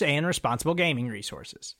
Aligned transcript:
and 0.00 0.26
responsible 0.26 0.74
gaming 0.74 1.08
resources. 1.08 1.74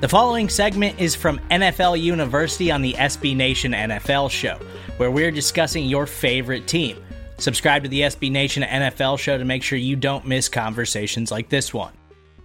The 0.00 0.08
following 0.08 0.48
segment 0.48 0.98
is 0.98 1.14
from 1.14 1.38
NFL 1.50 2.00
University 2.00 2.70
on 2.70 2.80
the 2.80 2.94
SB 2.94 3.36
Nation 3.36 3.72
NFL 3.72 4.30
show, 4.30 4.58
where 4.96 5.10
we're 5.10 5.30
discussing 5.30 5.84
your 5.84 6.06
favorite 6.06 6.66
team. 6.66 6.96
Subscribe 7.36 7.82
to 7.82 7.90
the 7.90 8.00
SB 8.00 8.30
Nation 8.30 8.62
NFL 8.62 9.18
show 9.18 9.36
to 9.36 9.44
make 9.44 9.62
sure 9.62 9.76
you 9.76 9.96
don't 9.96 10.26
miss 10.26 10.48
conversations 10.48 11.30
like 11.30 11.50
this 11.50 11.74
one. 11.74 11.92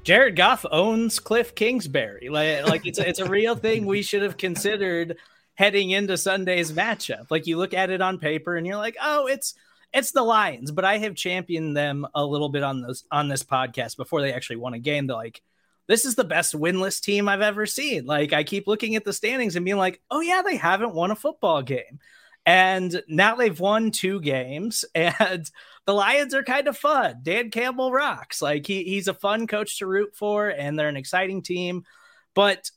Jared 0.03 0.35
Goff 0.35 0.65
owns 0.69 1.19
Cliff 1.19 1.55
Kingsbury. 1.55 2.27
Like, 2.29 2.67
like 2.67 2.85
it's 2.85 2.99
a, 2.99 3.07
it's 3.07 3.19
a 3.19 3.29
real 3.29 3.55
thing 3.55 3.85
we 3.85 4.01
should 4.01 4.21
have 4.21 4.37
considered 4.37 5.17
heading 5.55 5.91
into 5.91 6.17
Sunday's 6.17 6.71
matchup. 6.71 7.31
Like 7.31 7.47
you 7.47 7.57
look 7.57 7.73
at 7.73 7.89
it 7.89 8.01
on 8.01 8.19
paper 8.19 8.55
and 8.55 8.67
you're 8.67 8.75
like, 8.75 8.97
oh, 9.01 9.27
it's 9.27 9.55
it's 9.95 10.11
the 10.11 10.21
Lions, 10.21 10.71
but 10.71 10.83
I 10.83 10.97
have 10.97 11.15
championed 11.15 11.75
them 11.75 12.05
a 12.13 12.23
little 12.23 12.49
bit 12.49 12.63
on 12.63 12.81
this 12.81 13.05
on 13.11 13.29
this 13.29 13.43
podcast 13.43 13.95
before 13.95 14.21
they 14.21 14.33
actually 14.33 14.57
won 14.57 14.73
a 14.73 14.79
game. 14.79 15.07
They're 15.07 15.15
like, 15.15 15.41
this 15.87 16.03
is 16.03 16.15
the 16.15 16.25
best 16.25 16.53
winless 16.53 17.01
team 17.01 17.29
I've 17.29 17.41
ever 17.41 17.65
seen. 17.65 18.05
Like 18.05 18.33
I 18.33 18.43
keep 18.43 18.67
looking 18.67 18.95
at 18.95 19.05
the 19.05 19.13
standings 19.13 19.55
and 19.55 19.63
being 19.63 19.77
like, 19.77 20.01
oh 20.11 20.19
yeah, 20.19 20.41
they 20.43 20.57
haven't 20.57 20.93
won 20.93 21.11
a 21.11 21.15
football 21.15 21.61
game. 21.61 21.99
And 22.45 23.01
now 23.07 23.35
they've 23.35 23.59
won 23.59 23.89
two 23.89 24.19
games, 24.19 24.85
and 24.95 25.49
the 25.85 25.93
Lions 25.93 26.33
are 26.33 26.43
kind 26.43 26.67
of 26.67 26.77
fun. 26.77 27.21
Dan 27.23 27.49
Campbell 27.49 27.91
rocks. 27.91 28.41
Like 28.41 28.67
he, 28.67 28.83
he's 28.83 29.07
a 29.07 29.13
fun 29.13 29.47
coach 29.47 29.79
to 29.79 29.87
root 29.87 30.13
for, 30.13 30.49
and 30.49 30.77
they're 30.77 30.89
an 30.89 30.97
exciting 30.97 31.41
team. 31.41 31.85
But 32.33 32.69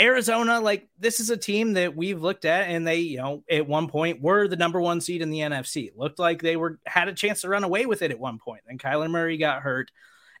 Arizona, 0.00 0.60
like 0.60 0.88
this 0.98 1.20
is 1.20 1.30
a 1.30 1.36
team 1.36 1.72
that 1.74 1.96
we've 1.96 2.20
looked 2.20 2.44
at, 2.44 2.68
and 2.68 2.86
they, 2.86 2.98
you 2.98 3.16
know, 3.16 3.42
at 3.50 3.66
one 3.66 3.88
point 3.88 4.20
were 4.20 4.46
the 4.46 4.56
number 4.56 4.80
one 4.80 5.00
seed 5.00 5.22
in 5.22 5.30
the 5.30 5.40
NFC. 5.40 5.90
looked 5.96 6.18
like 6.18 6.42
they 6.42 6.56
were 6.56 6.78
had 6.86 7.08
a 7.08 7.14
chance 7.14 7.40
to 7.40 7.48
run 7.48 7.64
away 7.64 7.86
with 7.86 8.02
it 8.02 8.10
at 8.10 8.18
one 8.18 8.38
point. 8.38 8.62
Then 8.66 8.78
Kyler 8.78 9.10
Murray 9.10 9.38
got 9.38 9.62
hurt, 9.62 9.90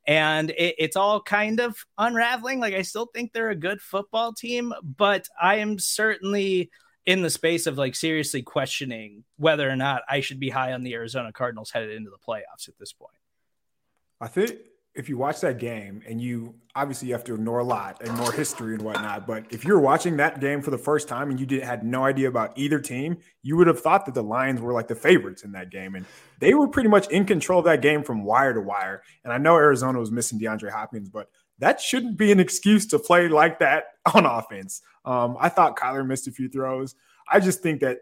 and 0.06 0.50
it, 0.50 0.74
it's 0.78 0.96
all 0.96 1.22
kind 1.22 1.60
of 1.60 1.76
unraveling. 1.96 2.60
Like 2.60 2.74
I 2.74 2.82
still 2.82 3.06
think 3.06 3.32
they're 3.32 3.50
a 3.50 3.54
good 3.54 3.80
football 3.80 4.34
team, 4.34 4.74
but 4.82 5.26
I 5.40 5.56
am 5.56 5.78
certainly 5.78 6.70
in 7.06 7.22
the 7.22 7.30
space 7.30 7.66
of 7.66 7.78
like 7.78 7.94
seriously 7.94 8.42
questioning 8.42 9.24
whether 9.36 9.70
or 9.70 9.76
not 9.76 10.02
I 10.08 10.20
should 10.20 10.40
be 10.40 10.50
high 10.50 10.72
on 10.72 10.82
the 10.82 10.94
Arizona 10.94 11.32
Cardinals 11.32 11.70
headed 11.70 11.96
into 11.96 12.10
the 12.10 12.18
playoffs 12.18 12.68
at 12.68 12.76
this 12.78 12.92
point. 12.92 13.14
I 14.20 14.28
think 14.28 14.52
if 14.96 15.08
you 15.08 15.18
watch 15.18 15.40
that 15.42 15.58
game 15.58 16.02
and 16.08 16.20
you 16.20 16.54
obviously 16.74 17.08
you 17.08 17.14
have 17.14 17.24
to 17.24 17.34
ignore 17.34 17.58
a 17.58 17.64
lot, 17.64 18.00
ignore 18.00 18.32
history 18.32 18.74
and 18.74 18.82
whatnot, 18.82 19.26
but 19.26 19.44
if 19.50 19.64
you're 19.64 19.78
watching 19.78 20.16
that 20.16 20.40
game 20.40 20.62
for 20.62 20.70
the 20.70 20.78
first 20.78 21.06
time 21.06 21.30
and 21.30 21.38
you 21.38 21.46
did 21.46 21.62
had 21.62 21.84
no 21.84 22.04
idea 22.04 22.28
about 22.28 22.56
either 22.56 22.78
team, 22.78 23.18
you 23.42 23.56
would 23.56 23.66
have 23.66 23.80
thought 23.80 24.06
that 24.06 24.14
the 24.14 24.22
Lions 24.22 24.60
were 24.60 24.72
like 24.72 24.88
the 24.88 24.94
favorites 24.94 25.44
in 25.44 25.52
that 25.52 25.70
game, 25.70 25.94
and 25.94 26.06
they 26.40 26.54
were 26.54 26.66
pretty 26.66 26.88
much 26.88 27.08
in 27.08 27.24
control 27.24 27.58
of 27.58 27.66
that 27.66 27.82
game 27.82 28.02
from 28.02 28.24
wire 28.24 28.54
to 28.54 28.60
wire. 28.60 29.02
And 29.24 29.32
I 29.32 29.38
know 29.38 29.56
Arizona 29.56 29.98
was 29.98 30.10
missing 30.10 30.40
DeAndre 30.40 30.70
Hopkins, 30.70 31.08
but 31.08 31.28
that 31.58 31.80
shouldn't 31.80 32.16
be 32.16 32.32
an 32.32 32.40
excuse 32.40 32.86
to 32.86 32.98
play 32.98 33.28
like 33.28 33.58
that 33.60 33.84
on 34.14 34.26
offense. 34.26 34.82
Um, 35.04 35.36
I 35.38 35.48
thought 35.48 35.78
Kyler 35.78 36.06
missed 36.06 36.26
a 36.26 36.32
few 36.32 36.48
throws. 36.48 36.94
I 37.30 37.40
just 37.40 37.62
think 37.62 37.80
that 37.80 37.98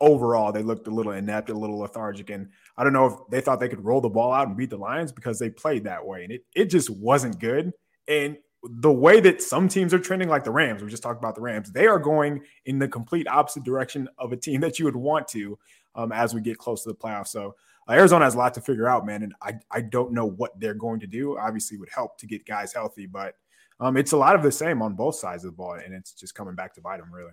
overall 0.00 0.52
they 0.52 0.62
looked 0.62 0.86
a 0.86 0.90
little 0.90 1.12
inept, 1.12 1.50
a 1.50 1.54
little 1.54 1.78
lethargic, 1.78 2.30
and 2.30 2.48
I 2.76 2.84
don't 2.84 2.92
know 2.92 3.06
if 3.06 3.14
they 3.30 3.40
thought 3.40 3.60
they 3.60 3.68
could 3.68 3.84
roll 3.84 4.00
the 4.00 4.08
ball 4.08 4.32
out 4.32 4.48
and 4.48 4.56
beat 4.56 4.70
the 4.70 4.76
Lions 4.76 5.12
because 5.12 5.38
they 5.38 5.50
played 5.50 5.84
that 5.84 6.06
way, 6.06 6.24
and 6.24 6.32
it 6.32 6.44
it 6.54 6.66
just 6.66 6.90
wasn't 6.90 7.38
good. 7.38 7.72
And 8.06 8.38
the 8.62 8.92
way 8.92 9.20
that 9.20 9.40
some 9.40 9.68
teams 9.68 9.94
are 9.94 9.98
trending, 9.98 10.28
like 10.28 10.44
the 10.44 10.50
Rams, 10.50 10.82
we 10.82 10.90
just 10.90 11.02
talked 11.02 11.20
about 11.20 11.34
the 11.34 11.40
Rams, 11.40 11.70
they 11.70 11.86
are 11.86 11.98
going 11.98 12.42
in 12.64 12.78
the 12.78 12.88
complete 12.88 13.28
opposite 13.28 13.62
direction 13.62 14.08
of 14.18 14.32
a 14.32 14.36
team 14.36 14.60
that 14.62 14.78
you 14.78 14.84
would 14.84 14.96
want 14.96 15.28
to 15.28 15.58
um, 15.94 16.12
as 16.12 16.34
we 16.34 16.40
get 16.40 16.58
close 16.58 16.82
to 16.82 16.88
the 16.88 16.94
playoffs. 16.94 17.28
So 17.28 17.54
uh, 17.88 17.92
Arizona 17.92 18.24
has 18.24 18.34
a 18.34 18.38
lot 18.38 18.54
to 18.54 18.60
figure 18.60 18.88
out, 18.88 19.06
man, 19.06 19.22
and 19.22 19.34
I 19.42 19.54
I 19.70 19.80
don't 19.82 20.12
know 20.12 20.26
what 20.26 20.58
they're 20.60 20.74
going 20.74 21.00
to 21.00 21.06
do. 21.06 21.38
Obviously, 21.38 21.76
would 21.78 21.90
help 21.94 22.18
to 22.18 22.26
get 22.26 22.46
guys 22.46 22.72
healthy, 22.72 23.06
but 23.06 23.34
um, 23.80 23.96
it's 23.96 24.12
a 24.12 24.16
lot 24.16 24.34
of 24.34 24.42
the 24.42 24.52
same 24.52 24.82
on 24.82 24.94
both 24.94 25.14
sides 25.14 25.44
of 25.44 25.52
the 25.52 25.56
ball, 25.56 25.74
and 25.74 25.94
it's 25.94 26.12
just 26.12 26.34
coming 26.34 26.54
back 26.54 26.74
to 26.74 26.80
bite 26.80 26.98
them, 26.98 27.12
really. 27.12 27.32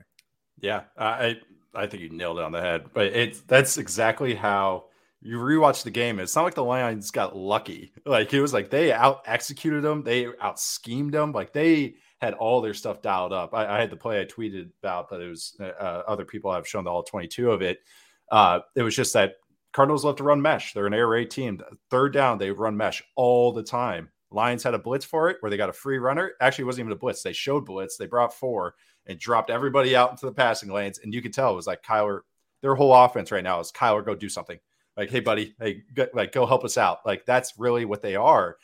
Yeah, 0.59 0.83
I 0.97 1.37
I 1.75 1.87
think 1.87 2.03
you 2.03 2.09
nailed 2.09 2.39
it 2.39 2.43
on 2.43 2.51
the 2.51 2.61
head. 2.61 2.85
But 2.93 3.07
it's 3.07 3.41
that's 3.41 3.77
exactly 3.77 4.35
how 4.35 4.85
you 5.21 5.37
rewatch 5.37 5.83
the 5.83 5.91
game. 5.91 6.19
It's 6.19 6.35
not 6.35 6.43
like 6.43 6.55
the 6.55 6.63
Lions 6.63 7.11
got 7.11 7.35
lucky. 7.35 7.91
Like 8.05 8.31
it 8.33 8.41
was 8.41 8.53
like 8.53 8.69
they 8.69 8.93
out 8.93 9.23
executed 9.25 9.81
them, 9.81 10.03
they 10.03 10.27
out 10.39 10.59
schemed 10.59 11.13
them. 11.13 11.31
Like 11.31 11.53
they 11.53 11.95
had 12.21 12.35
all 12.35 12.61
their 12.61 12.73
stuff 12.75 13.01
dialed 13.01 13.33
up. 13.33 13.53
I, 13.53 13.77
I 13.77 13.79
had 13.79 13.89
the 13.89 13.97
play 13.97 14.21
I 14.21 14.25
tweeted 14.25 14.69
about, 14.81 15.09
but 15.09 15.21
it 15.21 15.27
was 15.27 15.57
uh, 15.59 16.03
other 16.07 16.23
people 16.23 16.53
have 16.53 16.67
shown 16.67 16.83
the 16.83 16.91
all 16.91 17.03
22 17.03 17.51
of 17.51 17.61
it. 17.61 17.79
Uh, 18.31 18.59
it 18.75 18.83
was 18.83 18.95
just 18.95 19.13
that 19.13 19.35
Cardinals 19.73 20.05
love 20.05 20.15
to 20.17 20.23
run 20.23 20.41
mesh. 20.41 20.73
They're 20.73 20.87
an 20.87 20.93
air 20.93 21.07
raid 21.07 21.31
team. 21.31 21.61
Third 21.89 22.13
down, 22.13 22.37
they 22.37 22.51
run 22.51 22.77
mesh 22.77 23.03
all 23.15 23.51
the 23.51 23.63
time. 23.63 24.09
Lions 24.35 24.63
had 24.63 24.73
a 24.73 24.79
blitz 24.79 25.05
for 25.05 25.29
it 25.29 25.37
where 25.39 25.49
they 25.49 25.57
got 25.57 25.69
a 25.69 25.73
free 25.73 25.97
runner. 25.97 26.33
Actually, 26.41 26.63
it 26.63 26.67
wasn't 26.67 26.85
even 26.85 26.91
a 26.91 26.99
blitz. 26.99 27.23
They 27.23 27.33
showed 27.33 27.65
blitz. 27.65 27.97
They 27.97 28.05
brought 28.05 28.33
four 28.33 28.75
and 29.07 29.17
dropped 29.17 29.49
everybody 29.49 29.95
out 29.95 30.11
into 30.11 30.25
the 30.25 30.31
passing 30.31 30.71
lanes. 30.71 30.99
And 30.99 31.13
you 31.13 31.21
could 31.21 31.33
tell 31.33 31.51
it 31.51 31.55
was 31.55 31.67
like 31.67 31.83
Kyler, 31.83 32.21
their 32.61 32.75
whole 32.75 32.93
offense 32.93 33.31
right 33.31 33.43
now 33.43 33.59
is 33.59 33.71
Kyler, 33.71 34.05
go 34.05 34.15
do 34.15 34.29
something. 34.29 34.59
Like, 34.97 35.09
hey, 35.09 35.19
buddy, 35.19 35.55
hey, 35.59 35.83
go, 35.93 36.07
like, 36.13 36.31
go 36.31 36.45
help 36.45 36.63
us 36.63 36.77
out. 36.77 36.99
Like, 37.05 37.25
that's 37.25 37.53
really 37.57 37.85
what 37.85 38.01
they 38.01 38.15
are. 38.15 38.57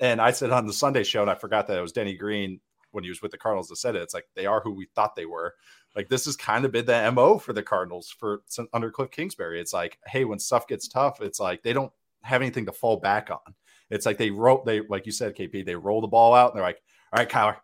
And 0.00 0.20
I 0.20 0.30
said 0.32 0.50
on 0.50 0.66
the 0.66 0.72
Sunday 0.72 1.02
show, 1.02 1.22
and 1.22 1.30
I 1.30 1.34
forgot 1.34 1.66
that 1.66 1.78
it 1.78 1.82
was 1.82 1.92
Denny 1.92 2.14
Green 2.14 2.60
when 2.90 3.04
he 3.04 3.10
was 3.10 3.22
with 3.22 3.30
the 3.30 3.38
Cardinals 3.38 3.68
that 3.68 3.76
said 3.76 3.96
it. 3.96 4.02
It's 4.02 4.14
like 4.14 4.26
they 4.34 4.46
are 4.46 4.60
who 4.60 4.72
we 4.72 4.86
thought 4.94 5.16
they 5.16 5.26
were. 5.26 5.54
Like 5.96 6.08
this 6.08 6.26
has 6.26 6.36
kind 6.36 6.64
of 6.64 6.72
been 6.72 6.86
the 6.86 7.10
mo 7.12 7.38
for 7.38 7.52
the 7.52 7.62
Cardinals 7.62 8.14
for 8.18 8.42
under 8.72 8.90
Cliff 8.90 9.10
Kingsbury. 9.10 9.60
It's 9.60 9.72
like, 9.72 9.98
hey, 10.06 10.24
when 10.24 10.38
stuff 10.38 10.68
gets 10.68 10.88
tough, 10.88 11.20
it's 11.20 11.40
like 11.40 11.62
they 11.62 11.72
don't 11.72 11.92
have 12.22 12.42
anything 12.42 12.66
to 12.66 12.72
fall 12.72 12.96
back 12.96 13.30
on. 13.30 13.54
It's 13.90 14.06
like 14.06 14.18
they 14.18 14.30
wrote 14.30 14.66
they 14.66 14.80
like 14.80 15.06
you 15.06 15.12
said, 15.12 15.36
KP, 15.36 15.64
they 15.64 15.74
roll 15.74 16.00
the 16.00 16.08
ball 16.08 16.34
out 16.34 16.50
and 16.50 16.56
they're 16.56 16.66
like, 16.66 16.80
all 17.12 17.18
right, 17.18 17.28
Kyler, 17.28 17.56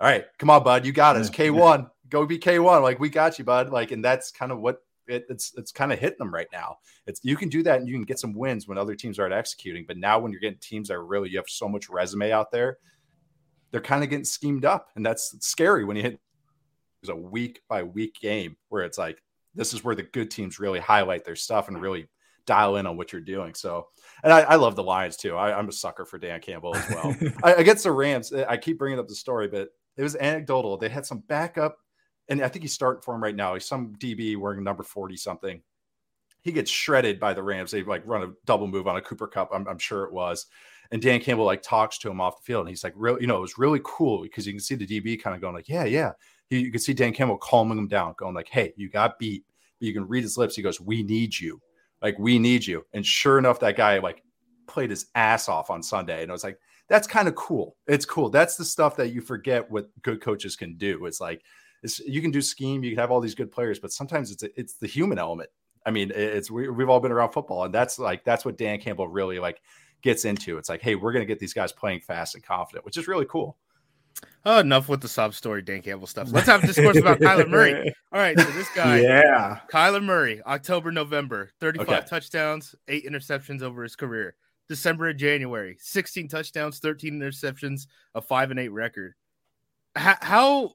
all 0.00 0.08
right, 0.08 0.24
come 0.38 0.50
on, 0.50 0.62
bud, 0.62 0.84
you 0.84 0.92
got 0.92 1.16
us. 1.16 1.30
K 1.30 1.50
one, 1.50 1.88
go 2.08 2.26
be 2.26 2.38
K 2.38 2.58
one. 2.58 2.82
Like 2.82 3.00
we 3.00 3.08
got 3.08 3.38
you, 3.38 3.44
bud. 3.44 3.70
Like, 3.70 3.90
and 3.90 4.04
that's 4.04 4.30
kind 4.30 4.52
of 4.52 4.60
what 4.60 4.82
it, 5.06 5.24
it's 5.28 5.52
it's 5.56 5.72
kind 5.72 5.92
of 5.92 5.98
hitting 5.98 6.18
them 6.18 6.32
right 6.32 6.48
now. 6.52 6.76
It's 7.06 7.20
you 7.22 7.36
can 7.36 7.48
do 7.48 7.62
that 7.62 7.80
and 7.80 7.88
you 7.88 7.94
can 7.94 8.04
get 8.04 8.18
some 8.18 8.34
wins 8.34 8.68
when 8.68 8.78
other 8.78 8.94
teams 8.94 9.18
aren't 9.18 9.34
executing. 9.34 9.84
But 9.86 9.98
now 9.98 10.18
when 10.18 10.32
you're 10.32 10.40
getting 10.40 10.58
teams 10.58 10.88
that 10.88 10.94
are 10.94 11.04
really 11.04 11.30
you 11.30 11.38
have 11.38 11.48
so 11.48 11.68
much 11.68 11.88
resume 11.88 12.32
out 12.32 12.50
there, 12.50 12.78
they're 13.70 13.80
kind 13.80 14.04
of 14.04 14.10
getting 14.10 14.24
schemed 14.24 14.64
up, 14.64 14.88
and 14.96 15.04
that's 15.04 15.34
scary 15.40 15.84
when 15.84 15.96
you 15.96 16.02
hit 16.02 16.20
is 17.02 17.08
a 17.08 17.16
week 17.16 17.60
by 17.68 17.82
week 17.82 18.18
game 18.20 18.56
where 18.68 18.82
it's 18.84 18.98
like 18.98 19.22
this 19.54 19.74
is 19.74 19.84
where 19.84 19.94
the 19.94 20.02
good 20.02 20.30
teams 20.30 20.60
really 20.60 20.78
highlight 20.78 21.24
their 21.24 21.36
stuff 21.36 21.68
and 21.68 21.80
really 21.80 22.08
dial 22.46 22.76
in 22.76 22.86
on 22.86 22.96
what 22.96 23.12
you're 23.12 23.20
doing. 23.20 23.54
So, 23.54 23.88
and 24.22 24.32
I, 24.32 24.40
I 24.40 24.54
love 24.56 24.76
the 24.76 24.82
Lions 24.82 25.16
too. 25.16 25.36
I, 25.36 25.58
am 25.58 25.68
a 25.68 25.72
sucker 25.72 26.04
for 26.04 26.18
Dan 26.18 26.40
Campbell 26.40 26.76
as 26.76 26.90
well. 26.90 27.16
I, 27.44 27.52
against 27.54 27.84
the 27.84 27.92
Rams, 27.92 28.32
eh, 28.32 28.44
I 28.48 28.56
keep 28.56 28.78
bringing 28.78 28.98
up 28.98 29.08
the 29.08 29.14
story, 29.14 29.48
but 29.48 29.70
it 29.96 30.02
was 30.02 30.16
anecdotal. 30.16 30.76
They 30.76 30.88
had 30.88 31.06
some 31.06 31.18
backup, 31.20 31.78
and 32.28 32.42
I 32.42 32.48
think 32.48 32.62
he's 32.62 32.72
starting 32.72 33.02
for 33.02 33.14
him 33.14 33.22
right 33.22 33.36
now. 33.36 33.54
He's 33.54 33.66
some 33.66 33.94
DB 33.96 34.36
wearing 34.36 34.62
number 34.64 34.82
40 34.82 35.16
something. 35.16 35.62
He 36.42 36.52
gets 36.52 36.70
shredded 36.70 37.20
by 37.20 37.34
the 37.34 37.42
Rams. 37.42 37.70
They 37.70 37.82
like 37.82 38.02
run 38.04 38.22
a 38.22 38.32
double 38.46 38.66
move 38.66 38.88
on 38.88 38.96
a 38.96 39.00
Cooper 39.02 39.28
Kupp. 39.28 39.50
I'm, 39.52 39.66
I'm 39.68 39.78
sure 39.78 40.04
it 40.04 40.12
was. 40.12 40.46
And 40.90 41.00
Dan 41.00 41.20
Campbell 41.20 41.44
like 41.44 41.62
talks 41.62 41.98
to 41.98 42.10
him 42.10 42.20
off 42.20 42.38
the 42.38 42.44
field, 42.44 42.62
and 42.62 42.68
he's 42.68 42.84
like, 42.84 42.94
"Real, 42.96 43.20
you 43.20 43.26
know, 43.26 43.38
it 43.38 43.42
was 43.42 43.58
really 43.58 43.80
cool 43.84 44.22
because 44.22 44.46
you 44.46 44.52
can 44.52 44.60
see 44.60 44.74
the 44.74 44.86
DB 44.86 45.22
kind 45.22 45.34
of 45.34 45.40
going 45.40 45.54
like, 45.54 45.68
yeah, 45.68 45.84
yeah, 45.84 46.12
he, 46.50 46.58
you 46.58 46.70
can 46.70 46.80
see 46.80 46.92
Dan 46.92 47.14
Campbell 47.14 47.38
calming 47.38 47.78
him 47.78 47.88
down, 47.88 48.14
going 48.18 48.34
like, 48.34 48.48
"Hey, 48.48 48.74
you 48.76 48.90
got 48.90 49.18
beat." 49.18 49.44
But 49.78 49.86
you 49.86 49.94
can 49.94 50.06
read 50.06 50.22
his 50.22 50.36
lips. 50.36 50.54
He 50.54 50.62
goes, 50.62 50.80
"We 50.80 51.02
need 51.02 51.38
you. 51.38 51.60
Like 52.02 52.18
we 52.18 52.38
need 52.38 52.66
you. 52.66 52.84
And 52.92 53.06
sure 53.06 53.38
enough, 53.38 53.60
that 53.60 53.76
guy 53.76 53.98
like 53.98 54.22
played 54.66 54.90
his 54.90 55.06
ass 55.14 55.48
off 55.48 55.70
on 55.70 55.82
Sunday. 55.82 56.22
And 56.22 56.30
I 56.30 56.34
was 56.34 56.44
like, 56.44 56.58
that's 56.88 57.06
kind 57.06 57.28
of 57.28 57.34
cool. 57.34 57.76
It's 57.86 58.04
cool. 58.04 58.28
That's 58.28 58.56
the 58.56 58.64
stuff 58.64 58.96
that 58.96 59.12
you 59.12 59.20
forget 59.20 59.70
what 59.70 59.90
good 60.02 60.20
coaches 60.20 60.56
can 60.56 60.76
do. 60.76 61.06
It's 61.06 61.20
like 61.20 61.42
it's, 61.82 62.00
you 62.00 62.20
can 62.20 62.30
do 62.30 62.42
scheme, 62.42 62.84
you 62.84 62.90
can 62.90 62.98
have 62.98 63.10
all 63.10 63.20
these 63.20 63.34
good 63.34 63.50
players, 63.50 63.78
but 63.78 63.92
sometimes 63.92 64.30
it's 64.30 64.42
it's 64.56 64.74
the 64.74 64.86
human 64.86 65.18
element. 65.18 65.50
I 65.84 65.90
mean, 65.90 66.12
it's 66.14 66.50
we, 66.50 66.68
we've 66.68 66.88
all 66.88 67.00
been 67.00 67.12
around 67.12 67.32
football, 67.32 67.64
and 67.64 67.74
that's 67.74 67.98
like 67.98 68.24
that's 68.24 68.44
what 68.44 68.58
Dan 68.58 68.80
Campbell 68.80 69.08
really 69.08 69.38
like 69.38 69.60
gets 70.02 70.24
into. 70.24 70.58
It's 70.58 70.68
like, 70.68 70.82
hey, 70.82 70.94
we're 70.94 71.12
going 71.12 71.22
to 71.22 71.26
get 71.26 71.38
these 71.38 71.54
guys 71.54 71.72
playing 71.72 72.00
fast 72.00 72.34
and 72.34 72.44
confident, 72.44 72.84
which 72.84 72.96
is 72.96 73.08
really 73.08 73.26
cool. 73.26 73.56
Oh, 74.44 74.58
enough 74.58 74.88
with 74.88 75.00
the 75.00 75.08
sob 75.08 75.34
story, 75.34 75.62
Dan 75.62 75.82
Campbell 75.82 76.08
stuff. 76.08 76.32
Let's 76.32 76.48
have 76.48 76.64
a 76.64 76.66
discourse 76.66 76.96
about 76.96 77.20
Kyler 77.20 77.48
Murray. 77.48 77.94
All 78.12 78.20
right, 78.20 78.38
so 78.38 78.44
this 78.50 78.68
guy, 78.74 79.00
yeah, 79.00 79.60
Kyler 79.72 80.02
Murray, 80.02 80.42
October, 80.44 80.90
November, 80.90 81.50
35 81.60 81.88
okay. 81.88 82.06
touchdowns, 82.08 82.74
eight 82.88 83.06
interceptions 83.06 83.62
over 83.62 83.82
his 83.82 83.94
career. 83.94 84.34
December 84.68 85.08
and 85.08 85.18
January, 85.18 85.76
16 85.80 86.28
touchdowns, 86.28 86.78
13 86.78 87.20
interceptions, 87.20 87.86
a 88.14 88.22
five 88.22 88.50
and 88.50 88.58
eight 88.58 88.70
record. 88.70 89.14
How 89.94 90.16
how, 90.20 90.72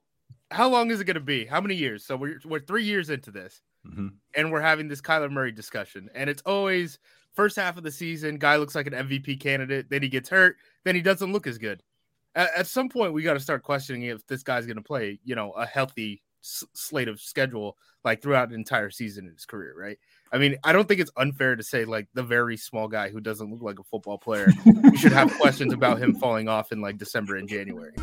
how 0.51 0.69
long 0.69 0.91
is 0.91 1.01
it 1.01 1.05
going 1.05 1.15
to 1.15 1.19
be? 1.19 1.45
How 1.45 1.59
many 1.59 1.75
years? 1.75 2.05
So 2.05 2.15
we're 2.15 2.39
we're 2.45 2.59
three 2.59 2.83
years 2.83 3.09
into 3.09 3.31
this, 3.31 3.61
mm-hmm. 3.85 4.07
and 4.35 4.51
we're 4.51 4.61
having 4.61 4.87
this 4.87 5.01
Kyler 5.01 5.31
Murray 5.31 5.51
discussion, 5.51 6.09
and 6.15 6.29
it's 6.29 6.43
always 6.45 6.99
first 7.37 7.55
half 7.55 7.77
of 7.77 7.83
the 7.83 7.91
season, 7.91 8.37
guy 8.37 8.55
looks 8.57 8.75
like 8.75 8.87
an 8.87 8.93
MVP 8.93 9.39
candidate, 9.39 9.89
then 9.89 10.01
he 10.01 10.09
gets 10.09 10.27
hurt, 10.27 10.57
then 10.83 10.95
he 10.95 11.01
doesn't 11.01 11.31
look 11.31 11.45
as 11.45 11.59
good. 11.59 11.83
At, 12.37 12.51
at 12.55 12.67
some 12.67 12.87
point, 12.87 13.11
we 13.11 13.23
got 13.23 13.33
to 13.33 13.39
start 13.39 13.63
questioning 13.63 14.03
if 14.03 14.25
this 14.27 14.43
guy's 14.43 14.65
going 14.65 14.77
to 14.77 14.83
play, 14.83 15.19
you 15.25 15.35
know, 15.35 15.51
a 15.51 15.65
healthy 15.65 16.21
s- 16.41 16.63
slate 16.73 17.09
of 17.09 17.19
schedule 17.19 17.75
like 18.05 18.21
throughout 18.21 18.49
the 18.49 18.55
entire 18.55 18.91
season 18.91 19.25
in 19.25 19.33
his 19.33 19.45
career, 19.45 19.73
right? 19.77 19.97
I 20.31 20.37
mean, 20.37 20.55
I 20.63 20.71
don't 20.71 20.87
think 20.87 21.01
it's 21.01 21.11
unfair 21.17 21.55
to 21.55 21.63
say 21.63 21.83
like 21.83 22.07
the 22.13 22.23
very 22.23 22.55
small 22.55 22.87
guy 22.87 23.09
who 23.09 23.19
doesn't 23.19 23.51
look 23.51 23.61
like 23.61 23.79
a 23.79 23.83
football 23.83 24.17
player, 24.17 24.47
you 24.65 24.97
should 24.97 25.11
have 25.11 25.33
questions 25.39 25.73
about 25.73 25.99
him 25.99 26.15
falling 26.15 26.47
off 26.47 26.71
in 26.71 26.79
like 26.79 26.97
December 26.97 27.35
and 27.35 27.49
January. 27.49 27.93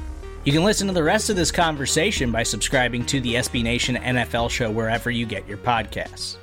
You 0.45 0.53
can 0.53 0.65
listen 0.65 0.89
to 0.89 0.93
the 0.93 1.03
rest 1.03 1.31
of 1.31 1.37
this 1.37 1.51
conversation 1.51 2.31
by 2.31 2.43
subscribing 2.43 3.07
to 3.07 3.21
the 3.21 3.37
SB 3.37 3.63
Nation 3.63 3.97
NFL 3.97 4.51
show 4.51 4.71
wherever 4.71 5.11
you 5.11 5.25
get 5.25 5.49
your 5.49 5.59
podcasts. 5.59 6.37